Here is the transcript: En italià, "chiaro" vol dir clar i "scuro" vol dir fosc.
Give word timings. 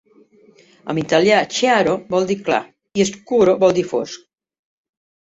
En 0.93 1.01
italià, 1.01 1.43
"chiaro" 1.59 1.95
vol 2.15 2.27
dir 2.33 2.39
clar 2.49 2.61
i 3.03 3.09
"scuro" 3.13 3.57
vol 3.67 3.81
dir 3.81 3.89
fosc. 3.95 4.29